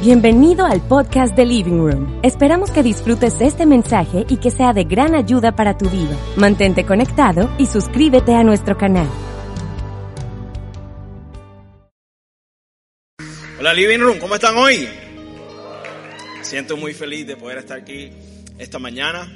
[0.00, 2.20] Bienvenido al podcast de Living Room.
[2.22, 6.16] Esperamos que disfrutes este mensaje y que sea de gran ayuda para tu vida.
[6.36, 9.08] Mantente conectado y suscríbete a nuestro canal.
[13.58, 14.88] Hola Living Room, ¿cómo están hoy?
[16.42, 18.12] Siento muy feliz de poder estar aquí
[18.56, 19.26] esta mañana.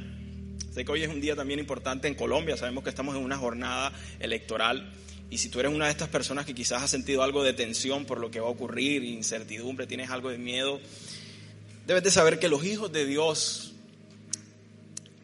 [0.70, 3.36] Sé que hoy es un día también importante en Colombia, sabemos que estamos en una
[3.36, 3.90] jornada
[4.20, 4.92] electoral
[5.32, 8.04] y si tú eres una de estas personas que quizás ha sentido algo de tensión
[8.04, 10.78] por lo que va a ocurrir, incertidumbre, tienes algo de miedo,
[11.86, 13.72] debes de saber que los hijos de Dios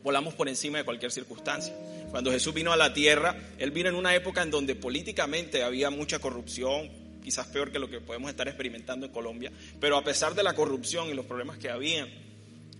[0.03, 1.75] volamos por encima de cualquier circunstancia.
[2.11, 5.91] Cuando Jesús vino a la tierra, Él vino en una época en donde políticamente había
[5.91, 6.89] mucha corrupción,
[7.23, 10.55] quizás peor que lo que podemos estar experimentando en Colombia, pero a pesar de la
[10.55, 12.09] corrupción y los problemas que había,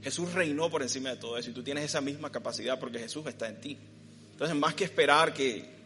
[0.03, 3.27] Jesús reinó por encima de todo eso y tú tienes esa misma capacidad porque Jesús
[3.27, 3.77] está en ti.
[4.33, 5.77] Entonces, más que esperar que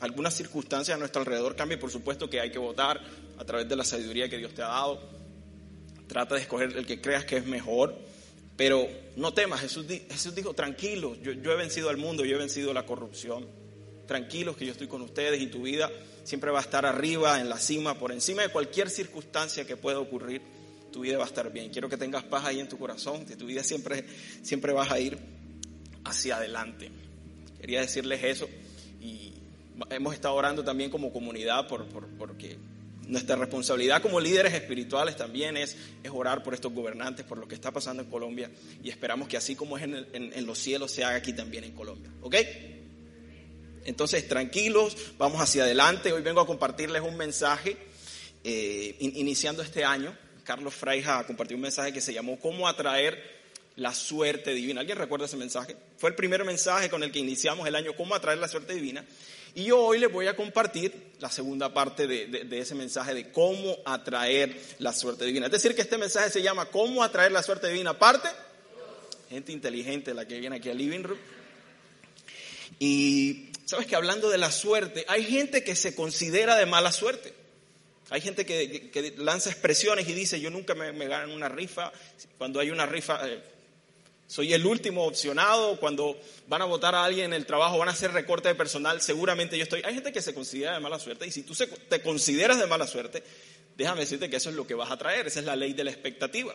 [0.00, 3.00] algunas circunstancias a nuestro alrededor cambien, por supuesto que hay que votar
[3.38, 5.00] a través de la sabiduría que Dios te ha dado.
[6.06, 7.96] Trata de escoger el que creas que es mejor,
[8.56, 9.60] pero no temas.
[9.60, 9.86] Jesús,
[10.34, 13.46] dijo, tranquilos, yo, yo he vencido al mundo, yo he vencido la corrupción.
[14.06, 15.90] Tranquilos que yo estoy con ustedes y tu vida
[16.24, 19.98] siempre va a estar arriba, en la cima, por encima de cualquier circunstancia que pueda
[19.98, 20.40] ocurrir.
[20.92, 21.70] Tu vida va a estar bien.
[21.70, 24.04] Quiero que tengas paz ahí en tu corazón, que tu vida siempre,
[24.42, 25.18] siempre vas a ir
[26.04, 26.90] hacia adelante.
[27.60, 28.48] Quería decirles eso
[29.00, 29.37] y
[29.90, 31.86] hemos estado orando también como comunidad por,
[32.18, 32.58] porque
[33.06, 37.54] nuestra responsabilidad como líderes espirituales también es, es, orar por estos gobernantes, por lo que
[37.54, 38.50] está pasando en Colombia
[38.82, 41.72] y esperamos que así como es en, en, los cielos se haga aquí también en
[41.72, 42.10] Colombia.
[42.20, 42.36] ¿Ok?
[43.84, 46.12] Entonces, tranquilos, vamos hacia adelante.
[46.12, 47.78] Hoy vengo a compartirles un mensaje
[48.44, 50.14] eh, iniciando este año.
[50.44, 53.38] Carlos Freija compartió un mensaje que se llamó ¿Cómo atraer
[53.76, 54.80] la suerte divina?
[54.80, 55.76] ¿Alguien recuerda ese mensaje?
[55.96, 59.04] Fue el primer mensaje con el que iniciamos el año, ¿Cómo atraer la suerte divina?
[59.54, 63.78] Y yo hoy les voy a compartir la segunda parte de, ese mensaje de cómo
[63.84, 65.46] atraer la suerte divina.
[65.46, 67.98] Es decir, que este mensaje se llama ¿Cómo atraer la suerte divina?
[67.98, 68.28] Parte,
[69.28, 71.18] gente inteligente la que viene aquí al Living Room.
[72.78, 77.34] Y sabes que hablando de la suerte, hay gente que se considera de mala suerte.
[78.10, 81.92] Hay gente que, lanza expresiones y dice, yo nunca me, me gano una rifa.
[82.38, 83.42] Cuando hay una rifa, eh,
[84.28, 85.80] soy el último opcionado.
[85.80, 86.16] Cuando
[86.46, 89.56] van a votar a alguien en el trabajo, van a hacer recorte de personal, seguramente
[89.56, 89.82] yo estoy.
[89.84, 91.54] Hay gente que se considera de mala suerte y si tú
[91.88, 93.24] te consideras de mala suerte,
[93.76, 95.26] déjame decirte que eso es lo que vas a traer.
[95.26, 96.54] Esa es la ley de la expectativa.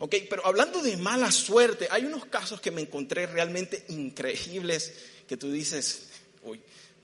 [0.00, 4.94] Ok, pero hablando de mala suerte, hay unos casos que me encontré realmente increíbles
[5.26, 6.10] que tú dices,
[6.44, 6.60] uy,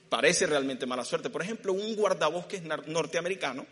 [0.07, 1.29] parece realmente mala suerte.
[1.29, 3.65] Por ejemplo, un guardabosques norteamericano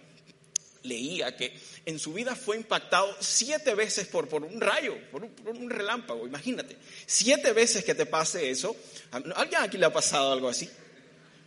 [0.83, 5.69] leía que en su vida fue impactado siete veces por, por un rayo, por un,
[5.69, 6.77] relámpago, imagínate.
[7.05, 8.75] Siete veces que te pase eso.
[9.11, 10.69] ¿Alguien aquí le ha pasado algo así?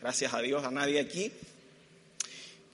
[0.00, 1.32] Gracias a Dios, a nadie aquí.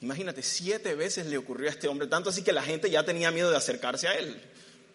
[0.00, 3.30] Imagínate, siete veces le ocurrió a este hombre, tanto así que la gente ya tenía
[3.30, 4.40] miedo de acercarse a él.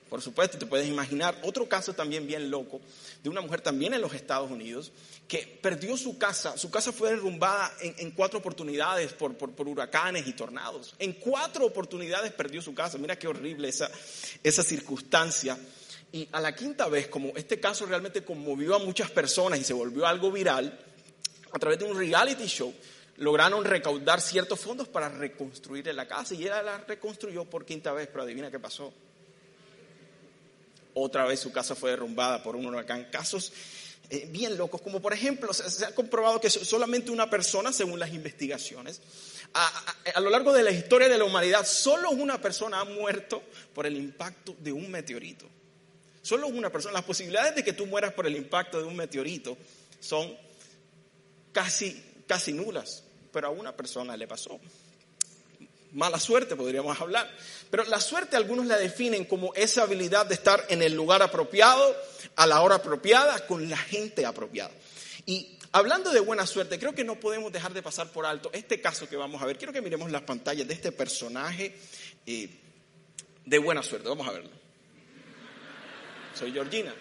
[0.09, 2.79] Por supuesto, te puedes imaginar otro caso también bien loco
[3.21, 4.91] de una mujer también en los Estados Unidos
[5.27, 6.57] que perdió su casa.
[6.57, 9.35] Su casa fue derrumbada en, cuatro oportunidades por,
[9.67, 10.95] huracanes y tornados.
[10.99, 12.97] En cuatro oportunidades perdió su casa.
[12.97, 13.89] Mira qué horrible esa,
[14.43, 15.57] esa circunstancia.
[16.13, 19.73] Y a la quinta vez, como este caso realmente conmovió a muchas personas y se
[19.73, 20.79] volvió algo viral,
[21.51, 22.73] a través de un reality show,
[23.17, 26.33] lograron recaudar ciertos fondos para reconstruir la casa.
[26.33, 28.93] Y ella la reconstruyó por quinta vez, pero adivina qué pasó
[30.97, 33.07] otra vez su casa fue derrumbada por un huracán.
[33.11, 33.53] Casos
[34.09, 38.13] eh, bien locos, como por ejemplo, se, ha comprobado que solamente una persona, según las
[38.13, 39.01] investigaciones,
[39.53, 43.43] a, lo largo de la historia de la humanidad, solo una persona ha muerto
[43.73, 45.45] por el impacto de un meteorito.
[46.21, 46.93] Solo una persona.
[46.93, 49.57] Las posibilidades de que tú mueras por el impacto de un meteorito
[49.99, 50.35] son
[51.51, 54.59] casi, casi nulas, pero a una persona le pasó
[55.97, 57.29] mala suerte, podríamos hablar.
[57.71, 61.95] Pero la suerte algunos la definen como esa habilidad de estar en el lugar apropiado,
[62.35, 64.71] a la hora apropiada, con la gente apropiada.
[65.25, 68.79] Y hablando de buena suerte, creo que no podemos dejar de pasar por alto este
[68.79, 69.57] caso que vamos a ver.
[69.57, 71.75] Quiero que miremos las pantallas de este personaje
[72.27, 72.47] eh,
[73.43, 74.07] de buena suerte.
[74.07, 74.51] Vamos a verlo.
[76.35, 76.93] Soy Georgina.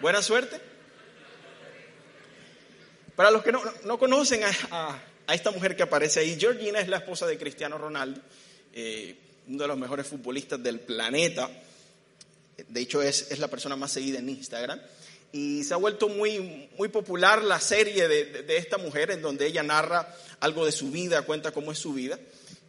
[0.00, 0.60] Buena suerte.
[3.14, 4.98] Para los que no, conocen a a
[5.34, 6.36] esta mujer que aparece ahí.
[6.38, 8.20] Georgina es la esposa de Cristiano Ronaldo,
[8.72, 9.16] eh,
[9.46, 11.50] uno de los mejores futbolistas del planeta.
[12.68, 14.80] De hecho, es, la persona más seguida en Instagram.
[15.30, 19.46] Y se ha vuelto muy, muy popular la serie de, de, esta mujer en donde
[19.46, 22.18] ella narra algo de su vida, cuenta cómo es su vida.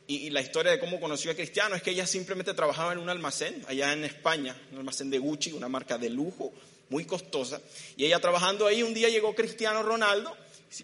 [0.05, 2.97] Y, y, la historia de cómo conoció a Cristiano es que ella simplemente trabajaba en
[2.97, 6.51] un almacén allá en España, un almacén de Gucci, una marca de lujo
[6.89, 7.61] muy costosa.
[7.95, 10.35] Y ella trabajando ahí, un día llegó Cristiano Ronaldo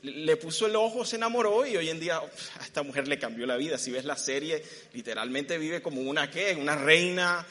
[0.01, 3.45] Le puso el ojo, se enamoró y hoy en día a esta mujer le cambió
[3.45, 3.77] la vida.
[3.77, 7.45] Si ves la serie, literalmente vive como una qué, una reina,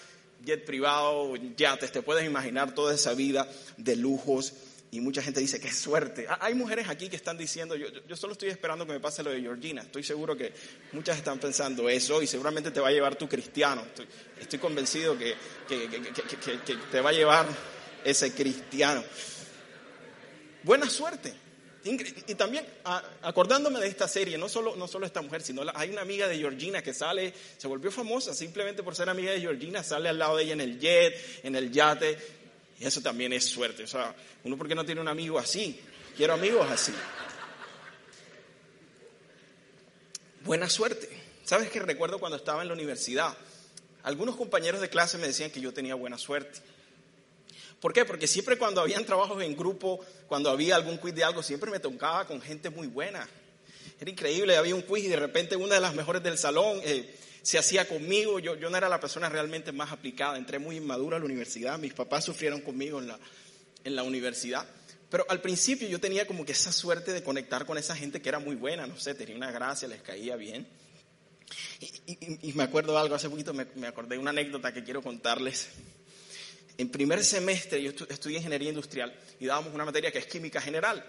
[0.45, 4.53] jet privado, yates, te puedes imaginar toda esa vida de lujos
[4.95, 6.27] y mucha gente dice, qué suerte.
[6.39, 9.31] Hay mujeres aquí que están diciendo, yo, yo solo estoy esperando que me pase lo
[9.31, 9.83] de Georgina.
[9.83, 10.53] Estoy seguro que
[10.93, 13.85] muchas están pensando eso y seguramente te va a llevar tu cristiano.
[14.41, 15.35] Estoy, convencido que,
[16.93, 17.49] te va a llevar
[18.05, 19.03] ese cristiano.
[20.63, 21.44] Buena suerte.
[21.85, 22.67] Y también
[23.23, 26.39] acordándome de esta serie, no solo, no solo esta mujer, sino hay una amiga de
[26.39, 30.39] Georgina que sale, se volvió famosa simplemente por ser amiga de Georgina, sale al lado
[30.39, 32.17] de ella en el jet, en el yate,
[32.81, 33.85] y eso también es suerte.
[33.85, 34.15] O sea,
[34.45, 35.79] uno porque no tiene un amigo así.
[36.17, 36.93] Quiero amigos así.
[40.43, 41.09] Buena suerte.
[41.45, 41.81] ¿Sabes qué?
[41.81, 43.37] Recuerdo cuando estaba en la universidad.
[44.05, 46.61] Algunos compañeros de clase me decían que yo tenía buena suerte.
[47.85, 48.07] ¿Por qué?
[48.07, 51.81] Porque siempre cuando habían trabajos en grupo, cuando había algún quiz de algo, siempre me
[51.81, 53.29] tocaba con gente muy buena.
[54.01, 57.15] Era increíble, había un quiz y de repente una de las mejores del salón eh,
[57.43, 58.39] se hacía conmigo.
[58.39, 60.39] Yo, yo no era la persona realmente más aplicada.
[60.39, 61.79] Entré muy inmadura a la universidad.
[61.79, 63.19] Mis papás sufrieron conmigo en la,
[63.85, 64.67] en la universidad.
[65.11, 68.31] Pero al principio yo tenía como que esa suerte de conectar con esa gente que
[68.31, 70.67] era muy buena, no sé, tenía una gracia, les caía bien.
[72.41, 75.69] Y, me acuerdo algo, hace poquito me, me, acordé de una anécdota que quiero contarles.
[76.77, 81.05] En primer semestre yo estudié ingeniería industrial y dábamos una materia que es química general.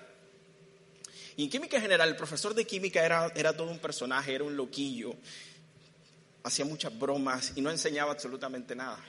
[1.38, 4.56] Y en química general el profesor de química era, era todo un personaje, era un
[4.56, 5.16] loquillo
[6.46, 9.04] hacía muchas bromas y no enseñaba absolutamente nada.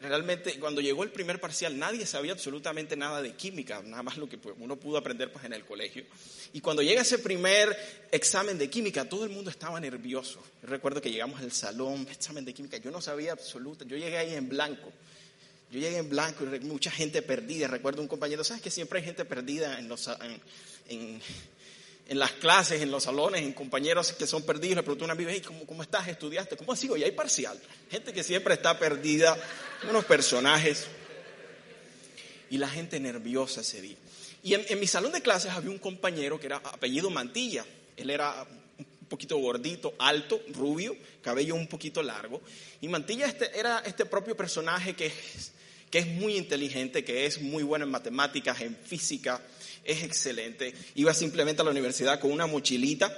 [0.00, 4.26] Realmente, cuando llegó el primer parcial, nadie sabía absolutamente nada de química, nada más lo
[4.26, 6.04] que uno pudo aprender pues, en el colegio.
[6.54, 7.76] Y cuando llega ese primer
[8.10, 10.42] examen de química, todo el mundo estaba nervioso.
[10.62, 14.34] recuerdo que llegamos al salón, examen de química, yo no sabía absolutamente, yo llegué ahí
[14.34, 14.90] en blanco.
[15.70, 17.68] Yo llegué en blanco y mucha gente perdida.
[17.68, 20.10] Recuerdo un compañero, ¿sabes que siempre hay gente perdida en los,
[20.88, 21.20] en,
[22.10, 25.26] en las clases, en los salones, en compañeros que son perdidos, le pregunto a un
[25.28, 26.08] hey, ¿cómo, ¿cómo, estás?
[26.08, 26.56] ¿Estudiaste?
[26.56, 26.90] ¿Cómo así?
[26.96, 27.56] Y hay parcial.
[27.88, 29.38] Gente que siempre está perdida,
[29.88, 30.88] unos personajes.
[32.50, 33.96] Y la gente nerviosa ese día.
[34.42, 37.64] Y en, mi salón de clases había un compañero que era apellido Mantilla.
[37.96, 38.44] Él era
[38.76, 42.42] un poquito gordito, alto, rubio, cabello un poquito largo.
[42.80, 45.12] Y Mantilla este, era este propio personaje que
[45.90, 49.42] que es muy inteligente, que es muy bueno en matemáticas, en física,
[49.84, 50.72] es excelente.
[50.94, 53.12] Iba simplemente a la universidad con una mochilita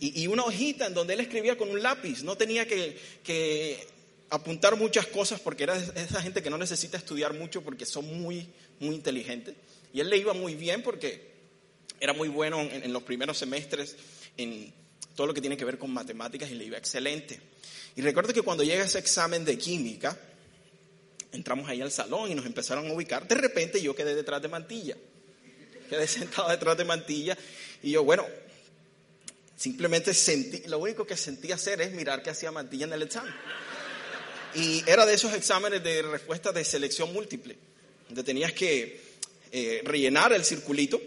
[0.00, 2.22] y, una hojita en donde él escribía con un lápiz.
[2.22, 3.98] No tenía que,
[4.30, 8.46] apuntar muchas cosas porque era esa gente que no necesita estudiar mucho porque son muy,
[8.78, 9.54] muy inteligentes.
[9.94, 11.28] Y él le iba muy bien porque
[11.98, 13.96] era muy bueno en, en los primeros semestres
[14.36, 14.70] en
[15.16, 17.40] todo lo que tiene que ver con matemáticas y le iba excelente.
[17.96, 20.16] Y recuerdo que cuando llega ese examen de química,
[21.32, 23.26] entramos ahí al salón y nos empezaron a ubicar.
[23.26, 24.96] De repente yo quedé detrás de Mantilla
[25.88, 27.36] quedé sentado detrás de mantilla
[27.82, 28.26] y yo, bueno,
[29.56, 33.34] simplemente sentí, lo único que sentí hacer es mirar qué hacía mantilla en el examen.
[34.54, 37.56] Y era de esos exámenes de respuesta de selección múltiple,
[38.08, 39.00] donde tenías que
[39.52, 41.00] eh, rellenar el circulito.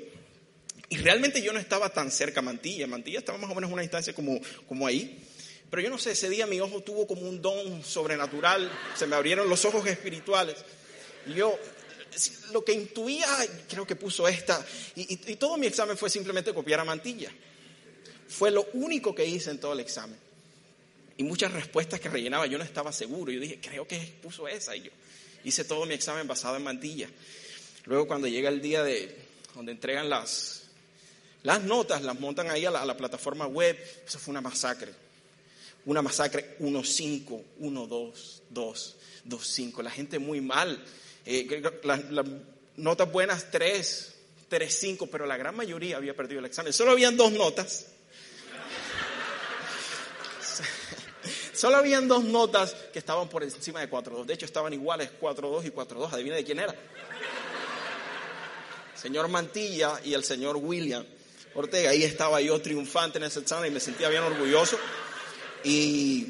[0.90, 2.86] Y realmente yo no estaba tan cerca a Mantilla.
[2.86, 5.26] Mantilla estaba más o menos en una instancia como, como ahí.
[5.72, 9.16] Pero yo no sé, ese día mi ojo tuvo como un don sobrenatural, se me
[9.16, 10.58] abrieron los ojos espirituales.
[11.26, 11.58] Y yo
[12.52, 13.26] lo que intuía,
[13.70, 14.66] creo que puso esta,
[14.96, 17.32] y, todo mi examen fue simplemente copiar a Mantilla.
[18.28, 20.18] Fue lo único que hice en todo el examen.
[21.16, 23.32] Y muchas respuestas que rellenaba yo no estaba seguro.
[23.32, 24.76] Yo dije, creo que puso esa.
[24.76, 24.92] Y yo
[25.46, 27.10] hice todo mi examen basado en Mantilla.
[27.86, 29.16] Luego cuando llega el día de
[29.56, 30.64] donde entregan las,
[31.64, 34.94] notas, las montan ahí a la plataforma web, eso fue una masacre.
[35.86, 38.98] Una masacre 1-5, 1-2, 2,
[39.28, 39.84] 2-5.
[39.84, 40.84] La gente muy mal
[41.26, 42.26] eh, las,
[42.78, 44.16] notas buenas 3,
[44.48, 46.74] 3, 5, pero la gran mayoría había perdido el examen.
[46.74, 47.88] Solo habían dos notas.
[51.54, 54.26] Solo habían dos notas que estaban por encima de 4-2.
[54.26, 56.14] De hecho, estaban iguales 4-2 y 4-2.
[56.14, 56.76] Adivina de quién era.
[58.96, 61.06] señor Mantilla y el señor William
[61.54, 61.92] Ortega.
[61.92, 64.80] Ahí estaba yo triunfante en ese examen y me sentía bien orgulloso.
[65.64, 66.28] Y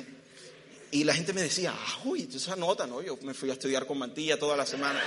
[0.94, 1.74] y la gente me decía,
[2.04, 3.02] uy, esa nota, ¿no?
[3.02, 5.02] Yo me fui a estudiar con Mantilla toda la semana.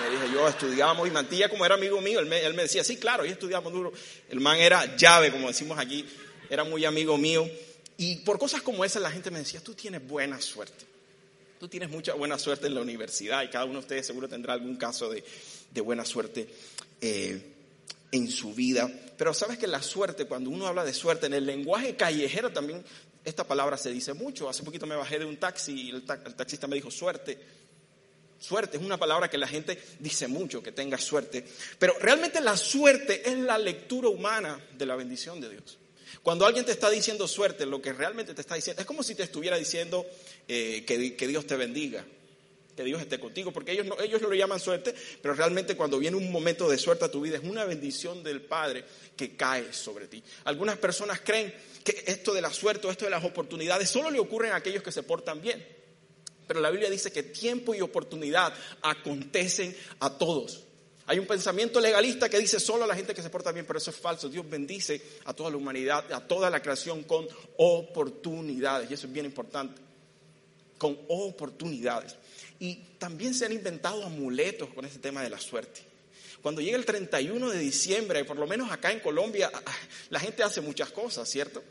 [0.00, 2.84] Me dije, yo estudiábamos y Mantilla, como era amigo mío, él me, él me decía,
[2.84, 3.92] sí, claro, y estudiamos duro.
[4.28, 6.06] El man era llave, como decimos aquí,
[6.48, 7.50] era muy amigo mío.
[7.96, 10.84] Y por cosas como esas la gente me decía, tú tienes buena suerte.
[11.58, 14.52] Tú tienes mucha buena suerte en la universidad y cada uno de ustedes seguro tendrá
[14.52, 15.24] algún caso de,
[15.72, 16.48] de buena suerte
[17.00, 17.54] eh,
[18.12, 18.88] en su vida.
[19.16, 22.84] Pero sabes que la suerte, cuando uno habla de suerte, en el lenguaje callejero también
[23.24, 24.48] esta palabra se dice mucho.
[24.48, 27.38] Hace poquito me bajé de un taxi y el, taxista me dijo suerte.
[28.38, 31.44] Suerte es una palabra que la gente dice mucho, que tenga suerte.
[31.78, 35.78] Pero realmente la suerte es la lectura humana de la bendición de Dios.
[36.22, 39.14] Cuando alguien te está diciendo suerte, lo que realmente te está diciendo es como si
[39.14, 40.06] te estuviera diciendo
[40.46, 42.04] eh, que, Dios te bendiga,
[42.76, 46.16] que Dios esté contigo, porque ellos no, ellos lo llaman suerte, pero realmente cuando viene
[46.16, 48.84] un momento de suerte a tu vida es una bendición del Padre
[49.16, 50.22] que cae sobre ti.
[50.44, 51.54] Algunas personas creen
[51.84, 54.82] que esto de la suerte o esto de las oportunidades solo le ocurren a aquellos
[54.82, 55.64] que se portan bien.
[56.46, 58.52] Pero la Biblia dice que tiempo y oportunidad
[58.82, 60.64] acontecen a todos.
[61.06, 63.78] Hay un pensamiento legalista que dice solo a la gente que se porta bien, pero
[63.78, 64.28] eso es falso.
[64.28, 67.26] Dios bendice a toda la humanidad, a toda la creación con
[67.58, 68.90] oportunidades.
[68.90, 69.82] Y eso es bien importante.
[70.78, 72.16] Con oportunidades.
[72.64, 75.82] Y también se han inventado amuletos con este tema de la suerte.
[76.40, 79.52] Cuando llega el 31 de diciembre, por lo menos acá en Colombia,
[80.08, 81.62] la gente hace muchas cosas, ¿cierto?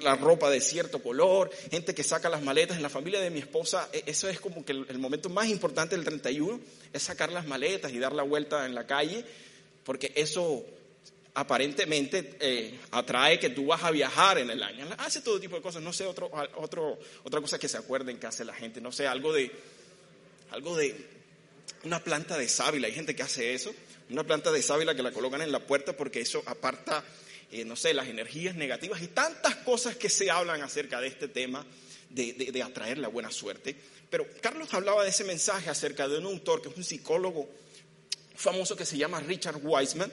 [0.00, 2.78] la ropa de cierto color, gente que saca las maletas.
[2.78, 5.94] En la familia de mi esposa, e, eso es como que el, momento más importante
[5.94, 6.58] del 31
[6.90, 9.26] es sacar las maletas y dar la vuelta en la calle,
[9.84, 10.64] porque eso
[11.34, 14.86] aparentemente eh, atrae que tú vas a viajar en el año.
[14.98, 18.26] Hace todo tipo de cosas, no sé, otro, otro, otra cosa que se acuerden que
[18.26, 19.50] hace la gente, no sé, algo de,
[20.54, 20.94] algo de
[21.82, 23.74] una planta de sábila, hay gente que hace eso,
[24.08, 27.04] una planta de sábila que la colocan en la puerta porque eso aparta
[27.50, 31.28] eh, no sé, las energías negativas y tantas cosas que se hablan acerca de este
[31.28, 31.66] tema
[32.10, 33.76] de, atraer la buena suerte.
[34.10, 37.48] Pero Carlos hablaba de ese mensaje acerca de un autor que es un psicólogo
[38.36, 40.12] famoso que se llama Richard Wiseman,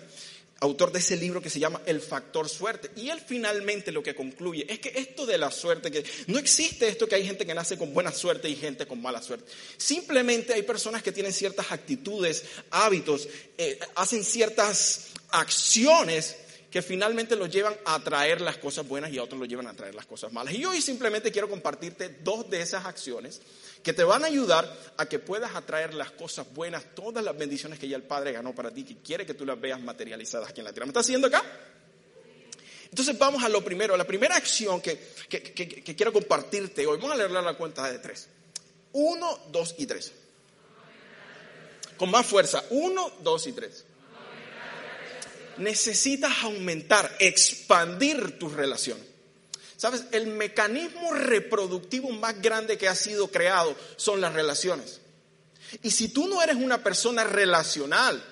[0.62, 2.91] autor de ese libro que se llama El factor suerte.
[2.96, 6.88] Y él finalmente lo que concluye es que esto de la suerte, que no existe
[6.88, 9.51] esto que hay gente que nace con buena suerte y gente con mala suerte.
[9.77, 13.27] Simplemente hay personas que tienen ciertas actitudes, hábitos,
[13.58, 16.36] eh, hacen ciertas acciones
[16.72, 19.72] que finalmente los llevan a atraer las cosas buenas y a otros los llevan a
[19.72, 20.54] atraer las cosas malas.
[20.54, 23.42] Y hoy simplemente quiero compartirte dos de esas acciones
[23.84, 27.78] que te van a ayudar a que puedas atraer las cosas buenas, todas las bendiciones
[27.78, 30.62] que ya el Padre ganó para ti, que quiere que tú las veas materializadas aquí
[30.62, 30.86] en la tierra.
[30.86, 31.44] ¿Me estás siguiendo acá?
[32.90, 34.98] Entonces vamos a lo primero, la primera acción que,
[35.28, 36.98] que quiero compartirte hoy.
[36.98, 38.30] Vamos a leerla a la cuenta de tres.
[38.94, 40.13] Uno, dos y tres.
[41.98, 42.63] Con más fuerza.
[42.70, 43.86] Uno, dos y tres
[45.58, 49.05] necesitas aumentar, expandir tus relaciones.
[49.77, 50.03] ¿Sabes?
[50.12, 55.01] El mecanismo reproductivo más grande que ha sido creado son las relaciones.
[55.81, 58.24] Y si tú no eres una persona relacional,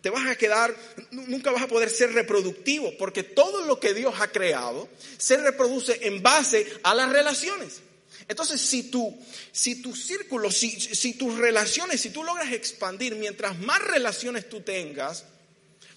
[0.00, 0.74] te vas a quedar,
[1.12, 6.06] nunca vas a poder ser reproductivo, porque todo lo que Dios ha creado se reproduce
[6.08, 7.80] en base a las relaciones.
[8.28, 9.16] Entonces, si tu,
[9.52, 14.60] si tu círculo, si, si tus relaciones, si tú logras expandir, mientras más relaciones tú
[14.60, 15.26] tengas,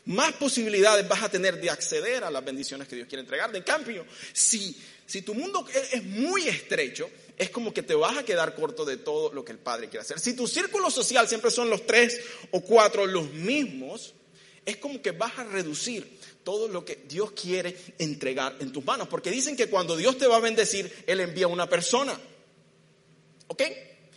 [0.06, 3.56] más posibilidades vas a tener de acceder a las bendiciones que Dios quiere entregar.
[3.56, 8.24] En cambio, si, si tu mundo es muy estrecho, es como que te vas a
[8.24, 10.20] quedar corto de todo lo que el Padre quiere hacer.
[10.20, 12.22] Si tu círculo social siempre son los tres
[12.52, 14.14] o cuatro los mismos,
[14.66, 19.08] es como que vas a reducir todo lo que Dios quiere entregar en tus manos.
[19.08, 22.18] Porque dicen que cuando Dios te va a bendecir, Él envía una persona.
[23.48, 23.64] ¿Ok?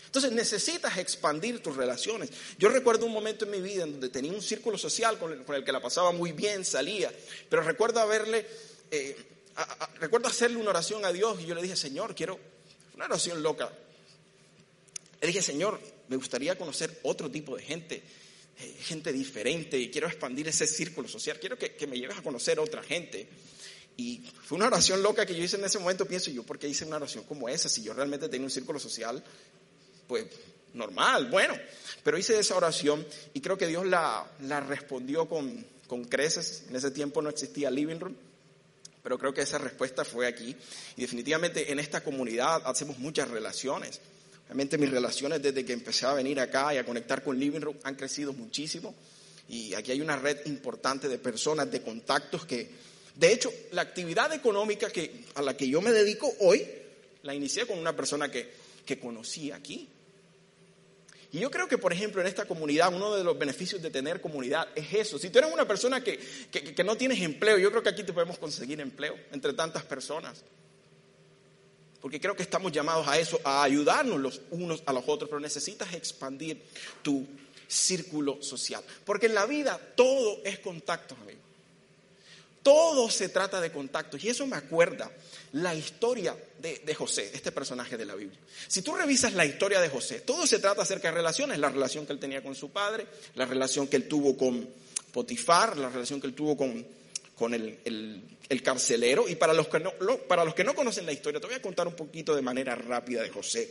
[0.09, 2.31] Entonces necesitas expandir tus relaciones.
[2.59, 5.65] Yo recuerdo un momento en mi vida en donde tenía un círculo social con el,
[5.65, 7.13] que la pasaba muy bien, salía,
[7.51, 8.47] pero recuerdo haberle,
[8.91, 9.15] eh,
[10.01, 12.41] recuerdo hacerle una oración a Dios y yo le dije, Señor, quiero,
[12.95, 13.71] una oración loca.
[15.21, 18.03] Le dije, Señor, me gustaría conocer otro tipo de gente,
[18.61, 22.23] eh, gente diferente, y quiero expandir ese círculo social, quiero que, que me lleves a
[22.23, 23.29] conocer otra gente.
[23.99, 26.67] Y fue una oración loca que yo hice en ese momento, pienso yo, ¿por qué
[26.67, 27.69] hice una oración como esa?
[27.69, 29.23] Si yo realmente tenía un círculo social
[30.09, 30.25] pues
[30.75, 31.55] normal, bueno.
[32.03, 34.27] Pero hice esa oración y creo que Dios la,
[34.67, 36.65] respondió con, con creces.
[36.69, 38.17] En ese tiempo no existía Living Room,
[39.03, 40.57] pero creo que esa respuesta fue aquí.
[40.97, 44.01] Y definitivamente en esta comunidad hacemos muchas relaciones.
[44.47, 47.77] Realmente mis relaciones desde que empecé a venir acá y a conectar con Living Room
[47.85, 48.95] han crecido muchísimo.
[49.49, 52.71] Y aquí hay una red importante de personas, de contactos que,
[53.15, 56.67] de hecho, la actividad económica que, a la que yo me dedico hoy,
[57.23, 58.51] la inicié con una persona que,
[58.87, 59.89] que conocí aquí.
[61.31, 64.21] Y yo creo que, por ejemplo, en esta comunidad, uno de los beneficios de tener
[64.21, 65.19] comunidad es eso.
[65.19, 66.19] Si tú eres una persona que,
[66.85, 70.43] no tienes empleo, yo creo que aquí te podemos conseguir empleo entre tantas personas.
[72.01, 75.41] Porque creo que estamos llamados a eso, a ayudarnos los unos a los otros, pero
[75.41, 76.63] necesitas expandir
[77.03, 77.27] tu
[77.67, 78.83] círculo social.
[79.05, 81.41] Porque en la vida todo es contacto, amigo.
[82.63, 84.25] Todo se trata de contactos.
[84.25, 85.11] Y eso me acuerda
[85.53, 88.39] la historia de, José, este personaje de la Biblia.
[88.67, 92.07] Si tú revisas la historia de José, todo se trata acerca de relaciones, la relación
[92.07, 94.69] que él tenía con su padre, la relación que él tuvo con
[95.13, 96.85] Potifar, la relación que él tuvo con,
[97.37, 99.29] con el, el, carcelero.
[99.29, 99.93] Y para los, que no,
[100.29, 102.75] para los que no conocen la historia, te voy a contar un poquito de manera
[102.75, 103.71] rápida de José.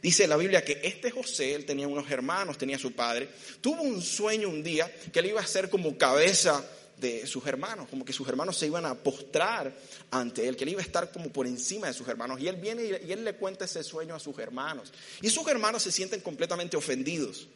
[0.00, 3.28] Dice la Biblia que este José, él tenía unos hermanos, tenía su padre,
[3.60, 6.64] tuvo un sueño un día que él iba a ser como cabeza
[6.98, 9.72] de sus hermanos, como que sus hermanos se iban a postrar
[10.10, 12.40] ante él, que él iba a estar como por encima de sus hermanos.
[12.40, 14.92] Y él viene y él le cuenta ese sueño a sus hermanos.
[15.20, 17.48] Y sus hermanos se sienten completamente ofendidos.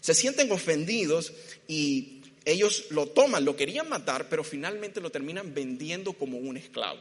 [0.00, 1.32] Se sienten ofendidos
[1.68, 7.00] y ellos lo toman, lo querían matar, pero finalmente lo terminan vendiendo como un esclavo.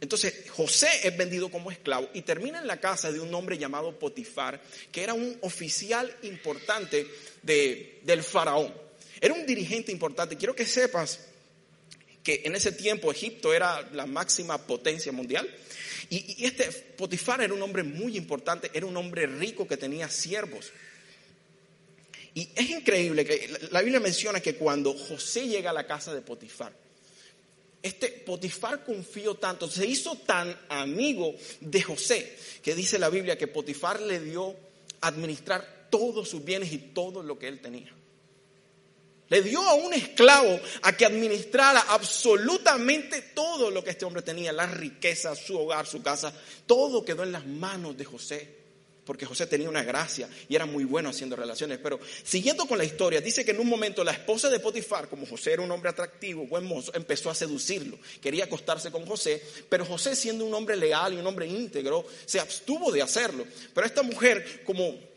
[0.00, 3.98] Entonces José es vendido como esclavo y termina en la casa de un hombre llamado
[3.98, 7.06] Potifar, que era un oficial importante
[7.42, 8.87] de, del faraón.
[9.20, 10.36] Era un dirigente importante.
[10.36, 11.20] Quiero que sepas
[12.22, 15.48] que en ese tiempo Egipto era la máxima potencia mundial.
[16.10, 16.64] Y, este
[16.96, 20.70] Potifar era un hombre muy importante, era un hombre rico que tenía siervos.
[22.34, 26.20] Y es increíble que la Biblia menciona que cuando José llega a la casa de
[26.20, 26.72] Potifar,
[27.82, 33.46] este Potifar confió tanto, se hizo tan amigo de José, que dice la Biblia que
[33.46, 34.54] Potifar le dio
[35.00, 37.97] administrar todos sus bienes y todo lo que él tenía.
[39.30, 44.52] Le dio a un esclavo a que administrara absolutamente todo lo que este hombre tenía,
[44.52, 46.32] la riqueza, su hogar, su casa,
[46.66, 48.58] todo quedó en las manos de José,
[49.04, 51.78] porque José tenía una gracia y era muy bueno haciendo relaciones.
[51.82, 55.24] Pero siguiendo con la historia, dice que en un momento la esposa de Potifar, como
[55.26, 59.86] José era un hombre atractivo, buen mozo, empezó a seducirlo, quería acostarse con José, pero
[59.86, 63.46] José siendo un hombre leal y un hombre íntegro, se abstuvo de hacerlo.
[63.74, 65.07] Pero esta mujer, como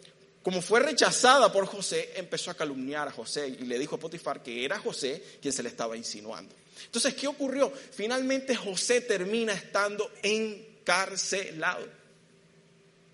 [0.44, 4.42] como fue rechazada por José, empezó a calumniar a José y le dijo a Potifar
[4.42, 6.56] que era José quien se le estaba insinuando.
[6.86, 7.72] Entonces, ¿qué ocurrió?
[7.92, 12.02] Finalmente José termina estando encarcelado.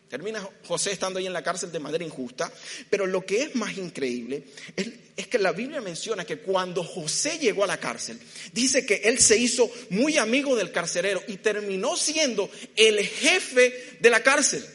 [0.10, 2.50] Termina José estando ahí en la cárcel de manera injusta,
[2.89, 7.38] pero lo que es más increíble es, es, que la Biblia menciona que cuando José
[7.39, 8.17] llegó a la cárcel,
[8.53, 14.10] dice que él se hizo muy amigo del carcelero y terminó siendo el jefe de
[14.10, 14.65] la cárcel.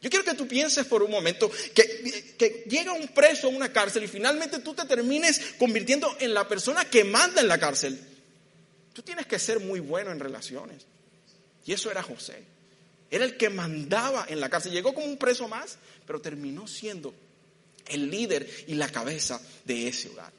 [0.00, 4.04] Yo quiero que tú pienses por un momento que, llega un preso a una cárcel
[4.04, 8.00] y finalmente tú te termines convirtiendo en la persona que manda en la cárcel.
[8.94, 10.86] Tú tienes que ser muy bueno en relaciones.
[11.66, 12.42] Y eso era José.
[13.10, 14.72] Era el que mandaba en la cárcel.
[14.72, 15.76] Llegó como un preso más,
[16.06, 17.14] pero terminó siendo
[17.86, 20.32] el líder y la cabeza de ese hogar.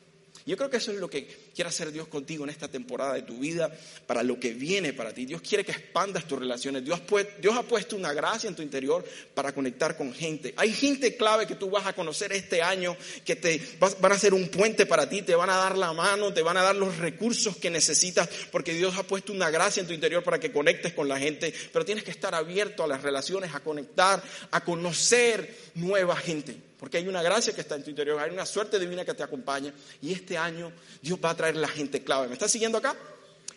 [0.45, 3.23] Yo creo que eso es lo que quiere hacer Dios contigo en esta temporada de
[3.23, 3.71] tu vida,
[4.07, 5.25] para lo que viene para ti.
[5.25, 6.83] Dios quiere que expandas tus relaciones.
[6.83, 7.01] Dios,
[7.39, 10.53] Dios ha puesto una gracia en tu interior para conectar con gente.
[10.57, 14.33] Hay gente clave que tú vas a conocer este año, que te van a ser
[14.33, 16.97] un puente para ti, te van a dar la mano, te van a dar los
[16.97, 20.93] recursos que necesitas, porque Dios ha puesto una gracia en tu interior para que conectes
[20.93, 21.53] con la gente.
[21.71, 26.97] Pero tienes que estar abierto a las relaciones, a conectar, a conocer nueva gente porque
[26.97, 29.71] hay una gracia que está en tu interior, hay una suerte divina que te acompaña
[30.01, 32.27] y este año Dios va a traer la gente clave.
[32.27, 32.95] ¿Me estás siguiendo acá?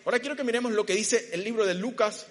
[0.04, 2.26] Ahora quiero que miremos lo que dice el libro de Lucas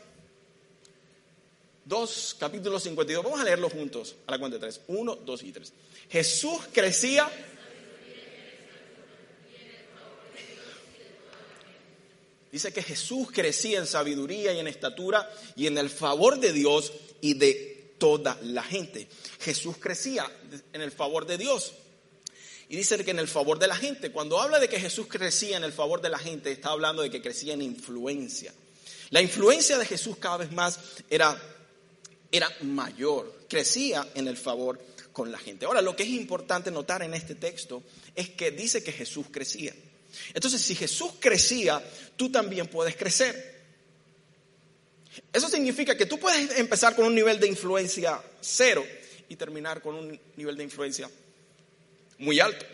[1.86, 3.24] 2, capítulo 52.
[3.24, 4.82] Vamos a leerlo juntos a la cuenta de tres.
[4.88, 5.74] 1, 2 y 3.
[6.10, 7.30] Jesús crecía.
[12.52, 16.94] Dice que Jesús crecía en sabiduría y en estatura y en el favor de Dios
[17.20, 19.08] y de toda la gente.
[19.40, 20.30] Jesús crecía
[20.72, 21.74] en el favor de Dios.
[22.70, 25.58] Y dice que en el favor de la gente, cuando habla de que Jesús crecía
[25.58, 28.54] en el favor de la gente, está hablando de que crecía en influencia.
[29.10, 31.40] La influencia de Jesús cada vez más era,
[32.32, 34.80] era mayor, crecía en el favor
[35.12, 35.66] con la gente.
[35.66, 37.84] Ahora, lo que es importante notar en este texto
[38.16, 39.74] es que dice que Jesús crecía.
[40.34, 41.84] Entonces, si Jesús crecía,
[42.16, 43.54] tú también puedes crecer.
[45.32, 48.84] Eso significa que tú puedes empezar con un nivel de influencia cero
[49.30, 51.10] y terminar con un nivel de influencia
[52.18, 52.66] muy alto.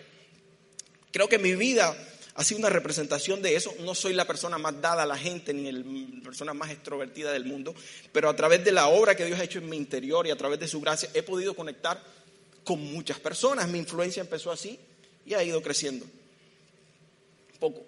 [1.12, 1.96] Creo que mi vida
[2.36, 3.74] ha sido una representación de eso.
[3.82, 7.46] No soy la persona más dada a la gente ni la persona más extrovertida del
[7.46, 7.76] mundo,
[8.12, 10.38] pero a través de la obra que Dios ha hecho en mi interior y a
[10.38, 12.02] través de su gracia he podido conectar
[12.64, 13.68] con muchas personas.
[13.68, 14.80] Mi influencia empezó así
[15.26, 16.06] y ha ido creciendo.
[17.60, 17.84] Poco.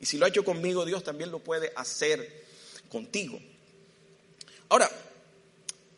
[0.00, 2.44] Y si lo ha hecho conmigo, Dios también lo puede hacer
[2.88, 3.38] contigo.
[4.68, 4.90] Ahora,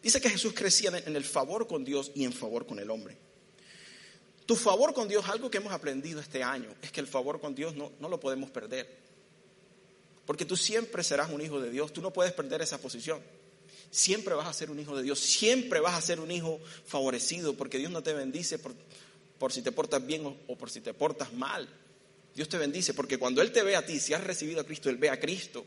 [0.02, 3.16] dice que Jesús crecía en el favor con Dios y en favor con el hombre.
[4.50, 7.54] Tu favor con Dios, algo que hemos aprendido este año, es que el favor con
[7.54, 8.84] Dios no, no lo podemos perder.
[10.26, 13.20] Porque tú siempre serás un hijo de Dios, tú no puedes perder esa posición.
[13.92, 17.54] Siempre vas a ser un hijo de Dios, siempre vas a ser un hijo favorecido,
[17.54, 18.74] porque Dios no te bendice por,
[19.38, 21.68] por si te portas bien o, o por si te portas mal.
[22.34, 24.90] Dios te bendice porque cuando Él te ve a ti, si has recibido a Cristo,
[24.90, 25.64] Él ve a Cristo.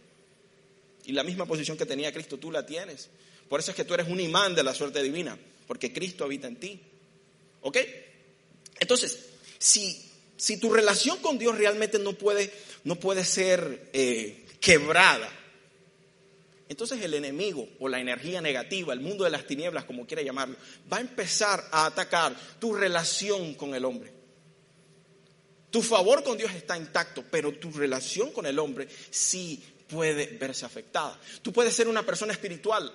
[1.06, 3.10] Y la misma posición que tenía Cristo, tú la tienes.
[3.48, 6.50] Por eso es que tú eres un imán de la suerte divina, porque Cristo habita
[6.50, 6.82] en ti.
[7.62, 7.78] ¿Ok?
[8.80, 12.52] Entonces, si si tu relación con Dios realmente no puede,
[12.84, 15.30] no puede ser eh, quebrada,
[16.68, 20.58] entonces el enemigo o la energía negativa, el mundo de las tinieblas, como quiera llamarlo,
[20.92, 24.12] va a empezar a atacar tu relación con el hombre.
[25.70, 30.66] Tu favor con Dios está intacto, pero tu relación con el hombre sí puede verse
[30.66, 31.18] afectada.
[31.42, 32.92] Tú puedes ser una persona espiritual